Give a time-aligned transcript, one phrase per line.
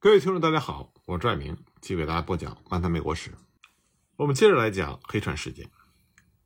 [0.00, 3.30] 各位听众，大家好，我是拽明，继续给大家播讲《漫谈美国史》。
[4.14, 5.72] 我们接着来讲黑船事件。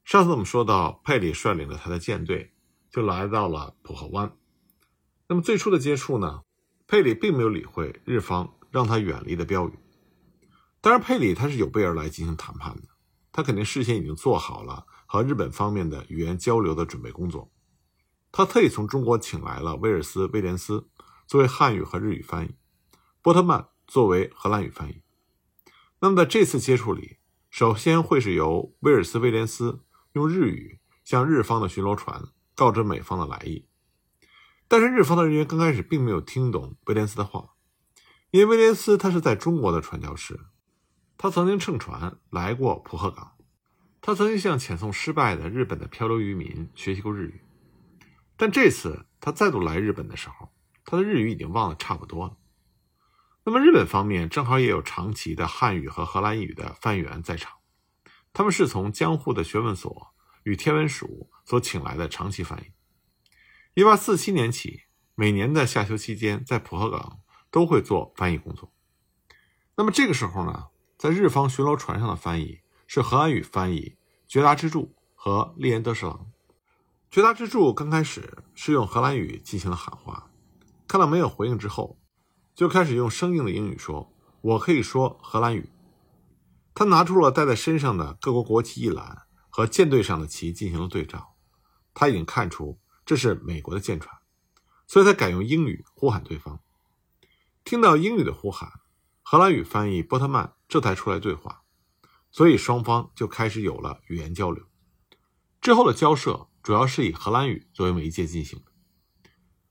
[0.05, 2.55] 上次我们说到，佩里率领着他的舰队
[2.91, 4.35] 就来到了浦河湾。
[5.29, 6.41] 那么最初的接触呢，
[6.87, 9.79] 佩里并没有理会日方让他远离的标语。
[10.81, 12.89] 当然，佩里他是有备而来进行谈判的，
[13.33, 17.53] 他肯定事先已经做好了和日本方面的语言交流的准备工作。
[18.31, 20.89] 他特意从中国请来了威尔斯·威廉斯
[21.27, 22.55] 作为汉语和日语翻译。
[23.23, 25.01] 波特曼作为荷兰语翻译，
[26.01, 27.19] 那么在这次接触里，
[27.51, 32.25] 首先会是由威尔斯威廉斯用日语向日方的巡逻船
[32.57, 33.69] 告知美方的来意。
[34.67, 37.51] 但是日方的人员刚开始并没有听懂威廉斯的话，
[38.33, 40.41] 因为威廉斯他是在中国的传教士，
[41.17, 43.37] 他曾经乘船来过浦贺港，
[44.01, 47.41] 他曾经向遣送失败的日本的漂流渔民学习过日语，
[48.37, 50.51] 但这次他再度来日本的时候，
[50.85, 52.37] 他的日语已经忘得差不多了。
[53.45, 57.59] 那么日本方面正好也有长期的汉语和荷兰语的翻译员在场，
[58.33, 63.83] 他们是从江户的学问所与天文署所请来的长期翻译。
[63.83, 64.83] 1847年起，
[65.17, 67.19] 每年的夏休期间，在浦和港
[67.51, 68.73] 都会做翻译工作。
[69.75, 73.97] 那么这个时候呢，在日方巡逻船上的翻译是荷兰语翻译
[74.29, 76.31] 绝达之助和利恩德士郎。
[77.11, 80.31] 绝达之助刚开始是用荷兰语进行了喊话，
[80.87, 81.99] 看到没有回应之后。
[82.55, 85.71] 就开始用生硬的英语说：“我可以说荷兰语。”
[86.75, 91.35] 他拿出了带在身上的各国国旗一览和舰队上的旗进行了对照。
[91.95, 94.17] 他已经看出这是美国的舰船，
[94.87, 96.61] 所以他改用英语呼喊对方。
[97.65, 98.81] 听到英语的呼喊，
[99.23, 101.63] 荷兰语翻译波特曼这才出来对话，
[102.31, 104.65] 所以双方就开始有了语言交流。
[105.61, 108.72] 之后的交涉主要是以荷兰语作为媒介进行的。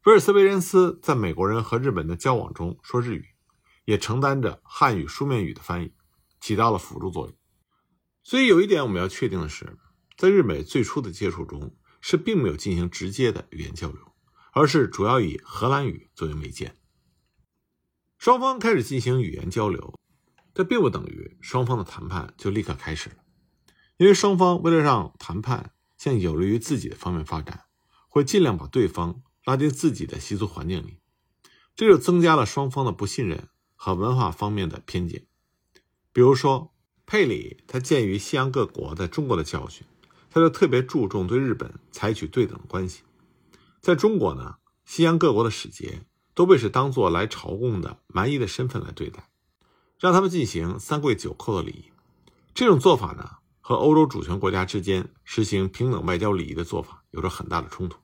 [0.06, 3.36] 威尔斯·威廉斯在美国人和日本的交往中说日语，
[3.86, 5.94] 也承担着汉语书面语的翻译，
[6.40, 7.38] 起到了辅助作用。
[8.24, 9.78] 所以有一点我们要确定的是，
[10.18, 14.02] 在日美最初的接触中是并没有进行直接的语言交流，
[14.53, 16.75] 而是主要以荷兰语作为媒介。
[18.18, 20.00] 双方开始进行语言交流，
[20.56, 23.18] 这并不等于双方的谈判就立刻开始了，
[23.98, 27.66] 因为双方为了让谈判向有利于自己的方面发展，
[28.08, 29.22] 会尽量把对方。
[29.44, 31.00] 拉进自己的习俗环境里，
[31.75, 35.25] 这就增加了双方的不信任和文化方面的偏见。
[36.13, 36.74] 比如说，
[37.06, 39.85] 佩里他鉴于西洋各国在中国的教训，
[40.30, 43.01] 他就特别注重对日本采取对等的关系。
[43.80, 49.30] 在中国呢，西洋各国的使节都被是当做来朝贡的蛮夷的身份来对待，
[50.00, 51.85] 让他们进行三跪九叩的礼仪。
[52.53, 57.97] 这种做法呢，和欧洲主权国家之间实行平等外交礼仪的做法有着很大的冲突。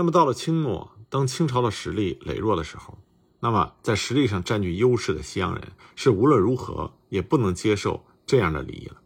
[0.00, 3.04] 那么到了清末，当清朝的实力羸弱的时候，
[3.40, 9.02] 那么在实力上占据优势的西洋人是无论如何也不能接受这样的礼仪了。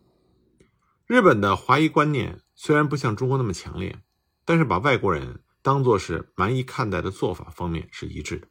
[1.09, 4.05] 日本的华夷观念虽然不像中国那么强烈，
[4.45, 8.47] 但是把外国人当作是蛮夷看待的做法方面是一致的。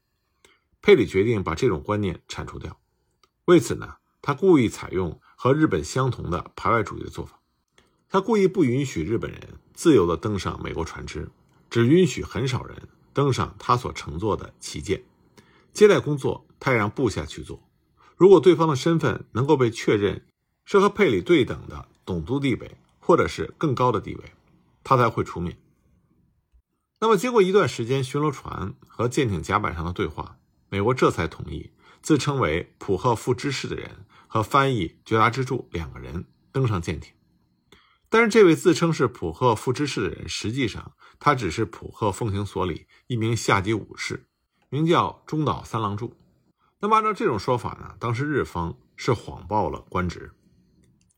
[0.82, 2.78] 佩里决定把这种观念铲除掉，
[3.46, 7.40] 为此呢，他故意采用和日本相同的排外主义的做法，
[8.10, 11.32] 他故意不允许日本人自由地登上美国船只。
[11.74, 15.04] 只允许很少人登上他所乘坐的旗舰，
[15.74, 17.68] 接待工作他也让部下去做。
[18.16, 20.24] 如果对方的身份能够被确认
[20.66, 24.24] 是和佩里对等的董督地位，或者是更高的地位，
[24.84, 25.58] 他才会出面。
[27.00, 30.38] 那么，经过一段时间巡逻船和舰艇甲板上的对话，
[30.70, 31.72] 美国这才同意
[32.04, 37.12] 自称为普赫副知事的人和翻译绝达之助两个人登上舰艇。
[38.10, 40.94] 但是，这位自称是普赫副知事的人，实际上
[41.26, 44.28] 他只是普赫奉行所里一名下级武士，
[44.68, 46.18] 名叫中岛三郎助。
[46.80, 50.34] 那么，按照这种说法呢，当时日方是谎报了官职，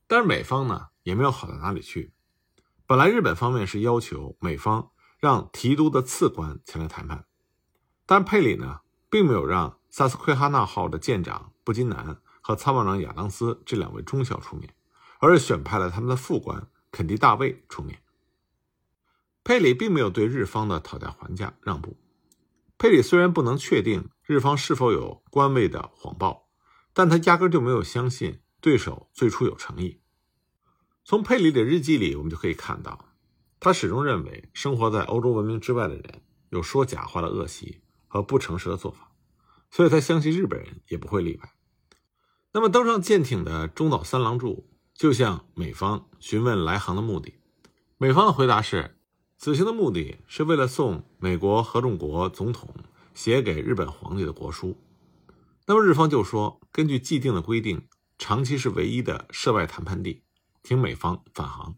[0.06, 2.14] 但是美方呢也没有好到哪里去。
[2.86, 7.26] 本来日本方面是要求美方让提督的次官前来谈判，
[8.06, 14.72] 但佩里呢并没有让萨斯奎哈纳号的舰长布金南和参谋长亚当斯这两位中校出面，
[15.18, 16.68] 而是选派了他们的副官。
[16.92, 18.00] 肯迪大卫出面，
[19.46, 21.96] 佩里并没有对日方的讨价还价让步。
[22.76, 26.48] 佩里虽然不能确定日方是否有官位的谎报，
[26.92, 30.00] 但他压根就没有相信对手最初有诚意。
[31.04, 33.14] 从佩里的日记里，我们就可以看到，
[33.60, 39.12] 他始终认为生活在欧洲文明之外的人有说假话的恶习和不诚实的做法，
[39.70, 41.52] 所以他相信日本人也不会例外。
[42.50, 44.68] 那么，登上舰艇的中岛三郎助。
[44.92, 47.34] 就向美方询问来航的目的，
[47.98, 48.95] 美方的回答是：
[49.38, 52.74] 此行的目的是为了送美国合众国总统
[53.14, 54.76] 写给日本皇帝的国书。
[55.66, 57.86] 那么日方就说，根据既定的规定，
[58.18, 60.22] 长崎是唯一的涉外谈判地，
[60.62, 61.76] 请美方返航。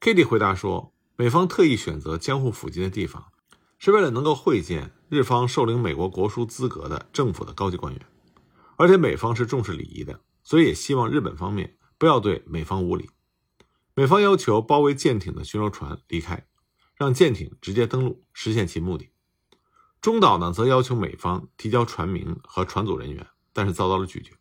[0.00, 3.26] Kitty 回答说，美方特意选择江户附近的地方，
[3.78, 8.06] 是为了能够会见日方受领美国国书资格的政府的高级官员，
[8.76, 13.08] 而且美方是重视礼仪的，所以也希望日本方面不要对美方无礼。
[13.94, 16.47] 美方要求包围舰艇的巡逻船离开，
[16.98, 19.10] 让舰艇直接登陆，实现其目的。
[20.00, 24.32] 中岛呢，则要求美方提交船名和船组人员，但是遭到了拒绝。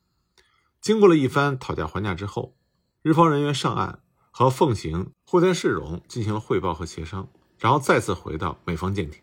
[0.82, 2.58] 经过了一番讨价还价之后，
[3.04, 4.02] 日方人员上岸
[4.32, 9.22] 和奉行户田市荣进行了汇报和协商，然后再次回到美方舰艇。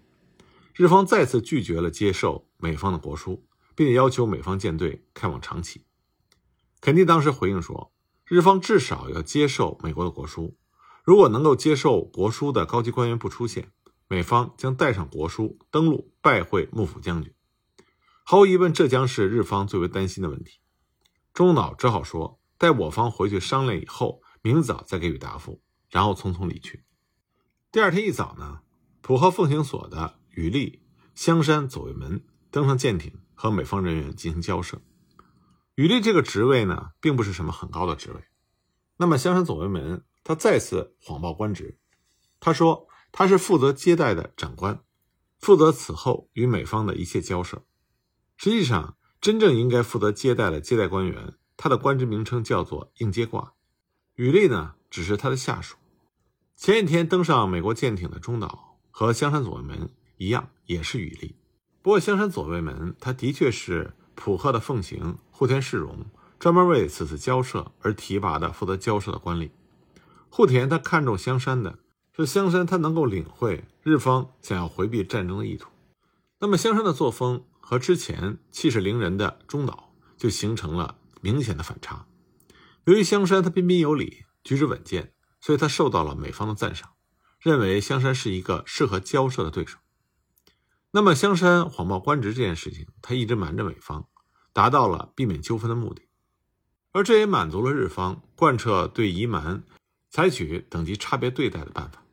[0.73, 3.45] 日方再次拒绝了接受美方的国书，
[3.75, 5.85] 并且要求美方舰队开往长崎。
[6.81, 7.91] 肯定当时回应说。
[8.27, 10.57] 日方至少要接受美国的国书，
[11.05, 13.71] 如果能够接受国书的高级官员不出现，
[14.09, 17.35] 美方将带上国书登陆拜会幕府将军。
[18.25, 20.61] 毫无疑问，这将是日方最为担心的问题。
[21.35, 25.61] 中岛只好说：“待我方回去商量以后，明早再给予答复。”
[25.91, 26.85] 然后匆匆离去。
[27.71, 28.61] 第二天一早呢，
[29.03, 30.83] 浦和奉行所的羽利、
[31.15, 34.81] 香山左卫门登上舰艇，和美方人员进行交涉。
[35.75, 38.25] 羽利这个职位呢，并不是什么很高的职位。
[38.97, 41.79] 那么香山左卫门他再次谎报官职，
[42.41, 44.83] 他说他是负责接待的长官，
[45.39, 47.63] 负责此后与美方的一切交涉。
[48.37, 53.53] 实际上，真正应该负责接待的接待官员，他的官职名称叫做应接挂。
[54.17, 55.77] 羽利呢，只是他的下属。
[56.57, 61.37] 前一天登上美国舰艇的中岛和香山左卫门一样，也是羽利。
[61.83, 63.95] 不过香山左卫门他的确是。
[64.17, 66.07] 普贺的奉行户田世荣
[66.39, 69.51] 专门为此次交涉而提拔的负责交涉的官吏。
[70.37, 71.79] 户田他看中香山的
[72.13, 75.71] 是香山，他能够领会日方想要回避战争的意图。
[76.41, 82.07] 那么香山的作风和之前气势凌人的中岛就形成了明显的反差。
[82.85, 86.91] 由于香山他彬彬有礼，举止稳健，所以他受到了美方的赞赏，
[87.39, 89.79] 认为香山是一个适合交涉的对手。
[90.91, 94.09] 那么香山谎报官职这件事情，他一直瞒着美方，
[94.53, 96.03] 达到了避免纠纷的目的，
[96.91, 99.63] 而这也满足了日方贯彻对夷蛮
[100.15, 102.05] 采取等级差别对待的办法。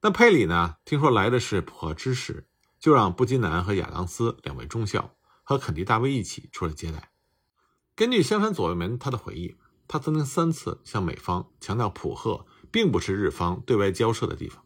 [0.00, 0.76] 那佩里呢？
[0.84, 2.46] 听说来的是普贺之使，
[2.78, 7.10] 就让布金南和亚当斯两位中校和肯迪大卫一起出来接待。
[7.96, 9.56] 根据香山左卫门他的回忆，
[9.88, 14.64] 他曾经三次向美方强调，普贺并不是日方对外交涉的地方，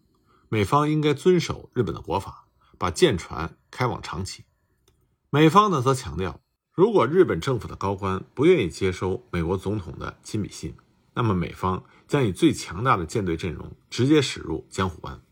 [0.51, 2.47] 美方应该遵守日本的国法。
[2.77, 4.45] 把舰船开往长崎，
[5.31, 6.43] 美方呢则强调，
[6.75, 10.77] 如果日本政府的高官不愿意接收美国总统的亲笔信，
[11.15, 15.23] 那么美方将以最强大的舰队阵容直接驶入江户湾。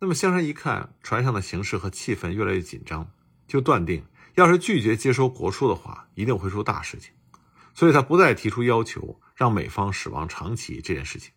[0.00, 3.10] 那么香山一看船上的形势和气氛越来越紧张，
[3.46, 7.12] 就断定，要是拒绝接收国书的话，一定会出大事情。
[7.74, 11.32] 所以他不再提出要求让美方驶往长崎这件事情，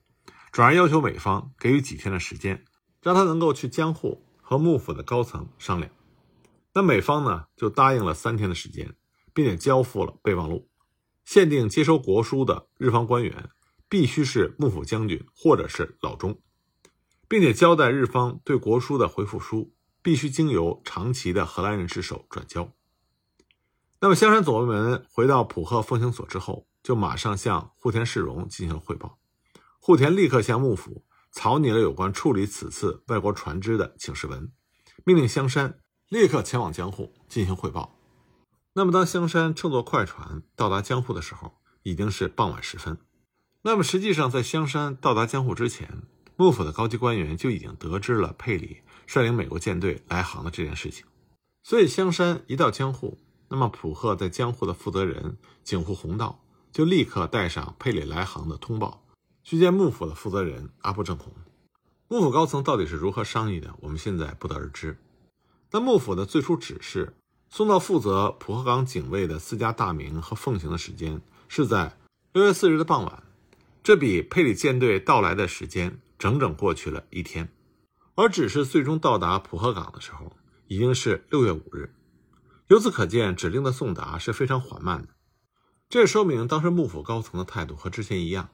[0.52, 2.66] 转而要求美方给予几天的时间，
[3.02, 4.26] 让他能够去江户。
[4.46, 5.90] 和幕府的高层商量，
[6.74, 8.94] 那美方呢就答应了三天的时间，
[9.34, 10.68] 并且交付了备忘录，
[11.24, 13.50] 限定接收国书的日方官员
[13.94, 16.42] 必须是幕府将军或者是老中，
[17.28, 22.74] 并且交代日方对国书的回复书必须经由长崎的荷兰人之手转交。
[24.00, 29.20] 那么香山左卫门回到浦贺奉行所之后，就马上向户田市荣进行了汇报，
[29.79, 31.06] 户田立刻向幕府。
[31.32, 34.51] 草拟了有关处理此次外国船只的请示文，
[35.06, 35.79] 命令香山
[36.10, 37.96] 立刻前往江户进行汇报。
[38.74, 42.98] 那么，当香山乘坐快船到达江户的时候，已经是傍晚时分。
[43.65, 46.03] 那么，实际上在香山到达江户之前，
[46.36, 51.05] 幕府的高级官员就已经得知了佩里率领美国舰队来航的这件事情。
[51.63, 53.17] 所以，香山一到江户，
[53.48, 56.43] 那么浦贺在江户的负责人井户弘道
[56.74, 59.01] 就立刻带上佩里来航的通报。
[59.46, 61.34] 去见幕府的负责人阿部正弘，
[62.10, 64.98] 幕府高层到底是如何商议的，我们现在不得而知。
[65.72, 67.15] 那幕府的最初指示
[67.50, 71.98] 送到负责浦贺港警卫的四家大名和奉行的时间是在
[72.34, 73.24] 六月四日的傍晚，
[73.84, 77.54] 这比佩里舰队到来的时间整整过去了一天。
[78.16, 80.38] 而指示最终到达浦贺港的时候
[80.68, 81.94] 已经是六月五日，
[82.70, 85.10] 由此可见指令的送达是非常缓慢的。
[85.90, 88.50] 这说明当时幕府高层的态度和之前一样。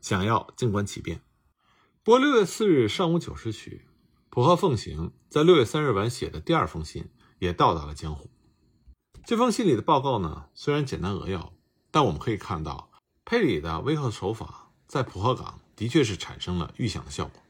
[0.00, 1.22] 想要静观其变。
[2.02, 3.86] 不过六月四日上午九时许，
[4.28, 8.28] 浦贺奉行在六月三日晚写的第二封信也到达了江户。
[9.24, 11.54] 这封信里的报告呢，虽然简单扼要，
[11.90, 12.90] 但我们可以看到
[13.24, 17.42] 佩里的威吓手法在浦贺港的确是产生了预想的效果。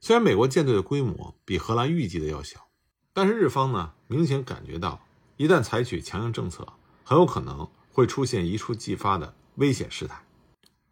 [0.00, 2.68] 虽然美国舰队的规模比荷兰预计的要小，
[3.12, 5.00] 但是日方呢明显感觉到，
[5.36, 10.24] 一旦采取强硬政策，很有可能会出现一触即发的危险事态。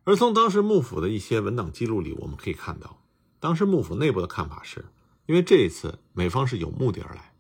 [0.04, 3.00] 而从当时幕府的一些文档记录里，我们可以看到，
[3.38, 4.87] 当时幕府内部的看法是，
[5.26, 7.33] 因为这一次美方是有目的而来，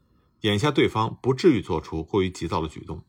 [0.42, 3.02] 眼下对方不至于做出过于急躁的举动，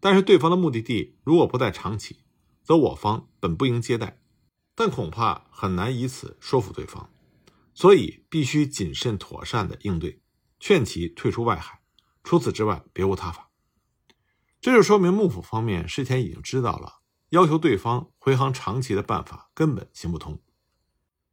[0.00, 2.16] 但是对方的目的地如果不在长崎，
[2.62, 4.18] 则我方本不应接待，
[4.74, 7.08] 但恐怕很难以此说服对方，
[7.74, 10.20] 所以必须谨慎妥善的应对，
[10.58, 11.80] 劝其退出外海，
[12.22, 13.50] 除此之外别无他法。
[14.60, 17.00] 这就说明幕府方面事前已经知道了。
[17.30, 20.40] 要求对方回航长崎的办法根本行不通，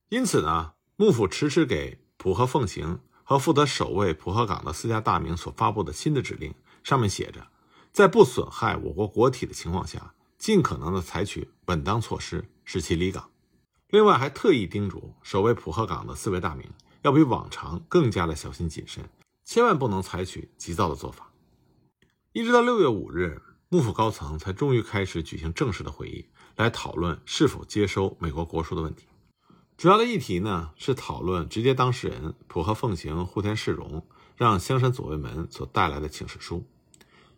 [0.10, 7.48] 因此呢，幕府迟迟给浦和奉行和负责守卫浦和港的四家大名所发布的新的指令，上面写着，
[7.92, 13.31] 在不损害我国国体的情况下，尽可能的采取稳当措施，使其离港。
[13.92, 16.68] 另外，还特意叮嘱守卫浦和港的四位大名，
[17.04, 19.08] 要比往常更加的小心谨慎，
[19.46, 21.32] 千万不能采取急躁的做法。
[22.34, 23.42] 一直到六月五日。
[23.74, 26.26] 幕府高层才终于开始举行正式的会议，
[26.58, 29.06] 来讨论是否接收美国国书的问题。
[29.78, 34.06] 主要的议题呢是讨论直接当事人浦和奉行、户田市荣
[34.36, 36.68] 让香山左卫门所带来的请示书。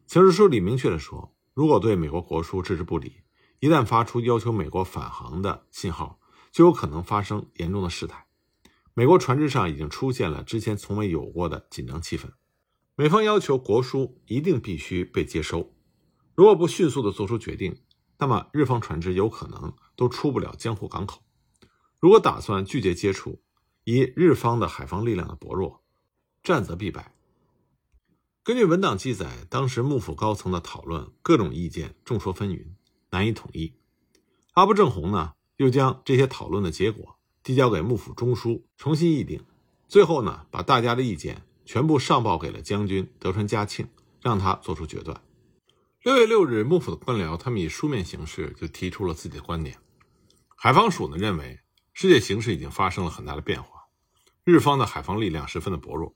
[0.07, 3.17] 请示书里明确的说，如果对美国国书置之不理，
[3.59, 6.19] 一旦发出要求美国返航的信号，
[6.53, 8.27] 就有可能发生严重的事态。
[8.93, 12.29] 美国船只上已经出现了之前从未有过的紧张气氛。
[12.95, 15.73] 美方要求国书一定必须被接收。
[16.35, 17.81] 如果不迅速的做出决定，
[18.19, 21.23] 那么日方船只有可能都出不了江户港口。
[21.99, 23.41] 如果打算拒绝接触，
[23.83, 25.83] 以日方的海防力量的薄弱，
[26.43, 27.15] 战则必败。
[28.43, 32.75] 根据文档记载，当时幕府高层的讨论，各种意见众说纷纭，
[33.09, 33.73] 难以统一。
[34.53, 35.33] 阿部正弘呢，
[35.63, 39.41] 又将这些讨论的结果递交给幕府中枢重新议定，
[39.87, 43.87] 最后呢，把大家的意见全部上报给了将军德川家庆，
[44.21, 45.21] 让他做出决断。
[46.01, 49.77] 六月六日，幕府的官僚他们以书面形式就提出了自己的观点。
[50.57, 51.61] 海防署呢认为，
[51.93, 53.85] 世界形势已经发生了很大的变化，
[54.43, 56.13] 日方的海防力量十分的薄弱，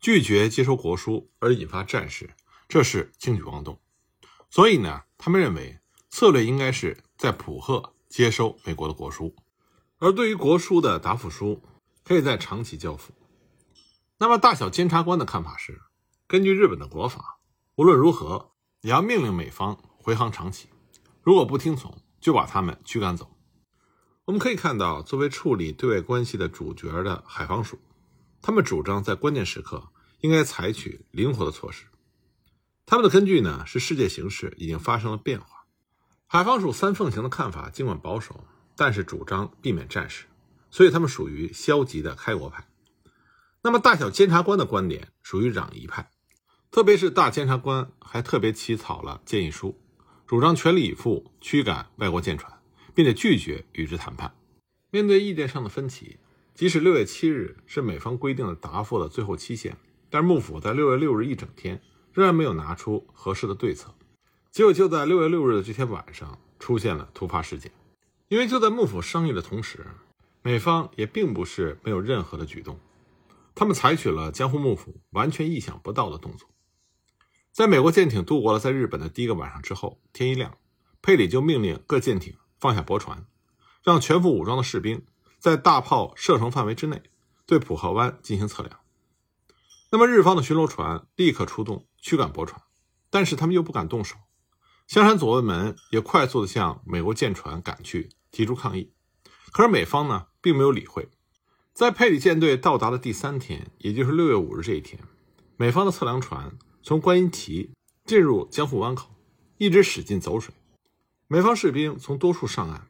[0.00, 2.30] 拒绝接收国书而引发战事，
[2.66, 3.80] 这是轻举妄动。
[4.50, 5.78] 所以呢，他们认为
[6.10, 9.34] 策略应该是在浦贺接收美国的国书，
[9.96, 11.62] 而对于国书的答复书，
[12.04, 13.14] 可以在长崎交付。
[14.18, 15.80] 那么大小监察官的看法是，
[16.26, 17.38] 根据日本的国法，
[17.76, 18.52] 无论如何。
[18.82, 20.68] 也要命令美方回航长崎，
[21.22, 23.30] 如果不听从，就把他们驱赶走。
[24.24, 27.78] 我们可以看到，作为处理对外关系的主角的海防署，
[28.42, 31.86] 他们主张在关键时刻应该采取灵活的措施。
[32.84, 35.61] 他们的根据呢是世界形势已经发生了变化。
[36.34, 38.42] 海防署三奉行的看法尽管保守，
[38.74, 40.24] 但是主张避免战事，
[40.70, 42.66] 所以他们属于消极的开国派。
[43.60, 46.08] 那么大小监察官的观点属于攘夷派。
[46.70, 49.78] 特别是大监察官还特别起草了建议书，
[50.26, 52.50] 主张全力以赴驱赶外国舰船，
[52.94, 54.34] 并且拒绝与之谈判。
[54.88, 56.16] 面对意见上的分歧，
[56.54, 59.76] 即使六月七日是美方规定的答复的最后期限，
[60.08, 63.94] 但是幕府在六月六日一整天仍然没有拿出合适的对策。
[64.52, 67.72] 结果就在六月六日的这天晚上，出现了突发事件。
[68.28, 69.86] 因为就在幕府商议的同时，
[70.42, 72.78] 美方也并不是没有任何的举动，
[73.54, 76.50] 他们采取了江户幕府完全意想不到的动作。
[77.50, 80.58] 在美国舰艇度过了在日本的第一个晚上之后，天一亮，
[81.00, 83.24] 佩里就命令各舰艇放下驳船，
[83.82, 85.02] 让全副武装的士兵
[85.38, 87.02] 在大炮射程范围之内
[87.46, 88.80] 对浦河湾进行测量。
[89.90, 92.60] 那么日方的巡逻船立刻出动驱赶驳船，
[93.08, 94.16] 但是他们又不敢动手。
[94.86, 98.92] 香山左卫门也快速的向美国舰船赶去，提出抗议。
[99.52, 101.08] 可是美方呢，并没有理会。
[101.72, 105.02] 在佩里舰队到达的第三天，也就是六月五日这一天，
[105.56, 106.56] 美方的测量船。
[106.82, 107.70] 从观音崎
[108.04, 109.14] 进入江户湾口，
[109.56, 110.52] 一直使劲走水。
[111.28, 112.88] 美方士兵从多处上岸。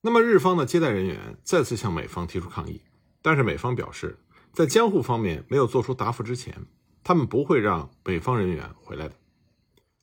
[0.00, 2.80] 那么日方的接待人员再次向美方提出抗议，
[3.20, 4.16] 但是美方表示，
[4.52, 6.66] 在江户方面没有做出答复之前，
[7.02, 9.16] 他们不会让北方人员回来的。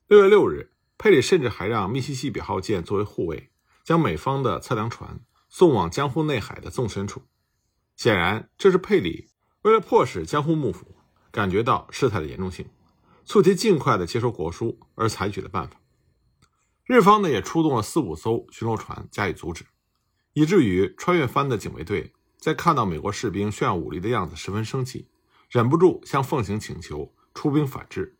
[0.07, 3.51] 六月六日，佩里甚至还让密西西比号舰作为护卫，
[3.83, 7.23] 将美方的测量船送往江户内海的纵深处。
[7.95, 9.29] 显然，这是佩里
[9.61, 10.95] 为了迫使江户幕府
[11.31, 12.69] 感觉到事态的严重性。
[13.27, 15.81] 促其尽快的接收国书而采取的办法，
[16.85, 19.65] 日方呢也出动了四五艘巡逻船加以阻止，
[20.33, 25.09] 以至于穿越帆的警卫队在看到美国士兵炫耀武力的样子十分生气，
[25.49, 28.15] 忍不住向奉行请求出兵反制。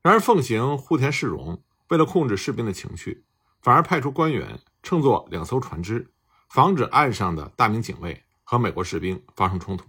[0.00, 3.24] 然而奉行户田氏荣为了控制士兵的情绪，
[3.62, 6.10] 反而派出官员乘坐两艘船只，
[6.48, 9.84] 防止岸上的大名警卫和美国士兵发生冲突。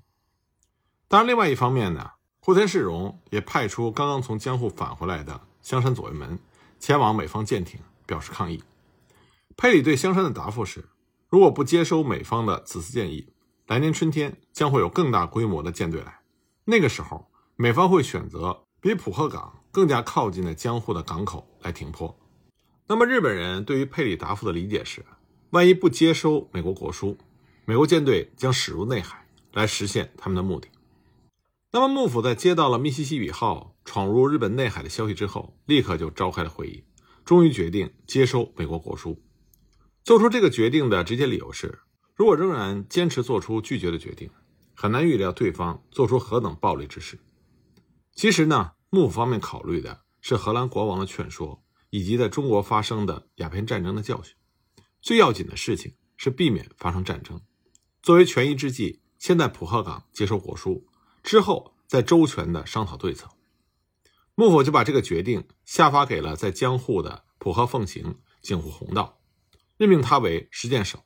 [1.08, 2.12] 当然，另外一方面呢。
[2.42, 6.38] 户田世荣也派出刚刚从江户返回来的香山左卫门，
[6.80, 8.64] 前往美方舰艇表示抗议。
[9.58, 10.88] 佩里对香山的答复是：
[11.28, 13.34] 如果不接收美方的此次建议，
[13.66, 16.20] 来年春天将会有更大规模的舰队来，
[16.66, 22.18] 那个时候美方会选择比浦贺港更加靠近的江户的港口来停泊。
[22.88, 25.04] 那么日本人对于佩里答复的理解是：
[25.50, 27.18] 万一不接收美国国书，
[27.66, 30.70] 美国舰队将驶入内海来实现他们的目的。
[31.74, 36.86] 那么幕府在接到了密西西比号闯入日本内海的消息之后，立刻就召开了会议，
[37.26, 39.22] 终于决定接收美国国书。
[40.06, 41.80] 做出这个决定的直接理由是，
[42.16, 44.30] 如果仍然坚持做出拒绝的决定，
[44.74, 47.20] 很难预料对方做出何等暴力之事。
[48.14, 54.34] 其实呢，幕府方面考虑的是荷兰国王的劝说，以及在中国发生的鸦片战争的教训。
[55.02, 57.42] 最要紧的事情是避免发生战争。
[58.02, 60.88] 作为权宜之计，先在浦贺港接收国书。
[61.24, 63.30] 之后再周全的商讨对策，
[64.34, 69.20] 幕府就把这个决定下发给了在江户的浦贺奉行景户弘道，
[69.76, 71.04] 任命他为实践手，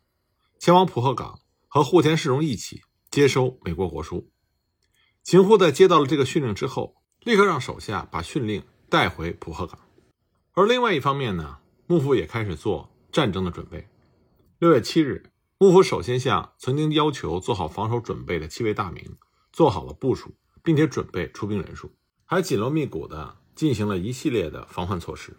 [0.60, 4.30] 前往浦贺港和户田市荣一起接收美国国书。
[5.24, 9.80] 景户在接到了这个训令之后，立刻让手下把训令带回浦贺港。
[10.54, 13.88] 而另外一方面呢，幕府也开始做战争的准备。
[14.60, 19.18] 六月七日，幕府首先向曾经要求做好防守准备的七位大名。
[19.52, 21.92] 做好了部署，并且准备出兵人数，
[22.24, 25.36] 还紧锣密鼓地进行了一系列的防范措施。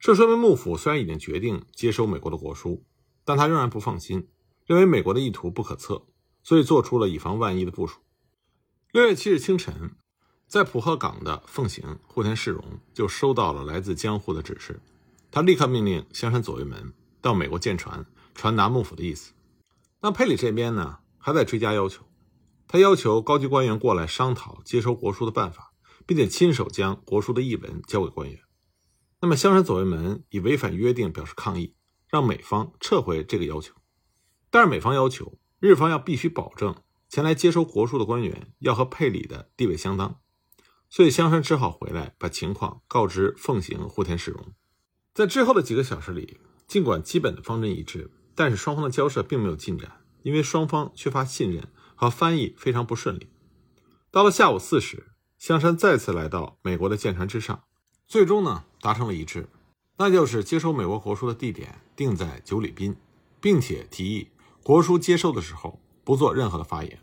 [0.00, 2.82] 这说明幕府虽然已经决定接收美国的国书，
[3.26, 4.28] 但他仍然不放心，
[4.64, 6.06] 认为美国的意图不可测，
[6.42, 8.00] 所以做出了以防万一的部署。
[8.90, 9.94] 六月七日清晨，
[10.48, 12.62] 在浦贺港的奉行户田市荣
[12.94, 14.80] 就收到了来自江户的指示，
[15.30, 19.32] 他立刻命令香山左卫门到美国舰船传达幕府的意思。
[20.00, 22.04] 那佩里这边呢，还在追加要求。
[22.68, 25.72] 他要求高级官员过来商讨接收国书的办法，
[26.06, 28.40] 并且亲手将国书的译文交给官员。
[29.20, 31.74] 那么香山左卫门以违反约定表示抗议，
[32.08, 33.74] 让美方撤回这个要求。
[34.50, 36.76] 但是美方要求日方要必须保证
[37.08, 40.20] 前来接收国书的官员要和佩里的地位相当，
[40.88, 44.52] 所以香山只好回来把情况告知奉行户田市荣。
[45.14, 51.68] 在之后的几个小时里，尽管基本的方针一致，但是双方的交涉并没有进展，因为双方缺乏信任。
[51.98, 53.30] 和翻译非常不顺利。
[54.10, 57.64] 到了下午四时，香山再次来到美国的舰船之上，
[58.06, 59.48] 最终呢达成了一致，
[59.96, 62.94] 那就是接收美国国书的地点定在九里滨，
[63.40, 64.28] 并且提议
[64.62, 67.00] 国书接收的时候不做任何的发言，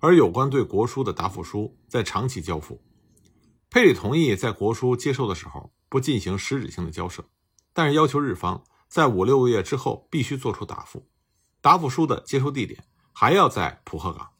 [0.00, 2.82] 而有关对国书的答复书在长期交付。
[3.74, 7.24] 佩里同意在国书接收的时候不进行实质性的交涉，
[7.72, 11.08] 但是要求日方在五六个月之后必须做出答复，
[11.60, 14.30] 答复书的接收地点还要在浦贺港。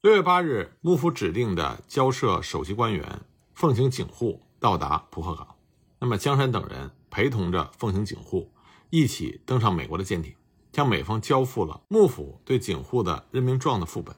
[0.00, 3.20] 六月八日，幕府指定的交涉首席官员
[3.54, 5.54] 奉行警户到达浦贺港，
[6.00, 8.52] 那么江山等人陪同着奉行警户
[8.90, 10.34] 一起登上美国的舰艇，
[10.72, 14.16] 向美方交付了幕府对警户的任命状的副本。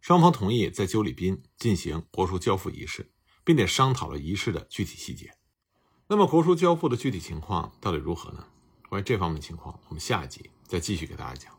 [0.00, 3.10] 双方同意在九里滨进行国书交付仪式，
[3.48, 5.32] 并且商讨了仪式的具体细节。
[6.06, 8.44] 那么国书交付的具体情况到底如何呢？
[8.90, 11.57] 关于这方面情况，我们下一集再继续给大家讲。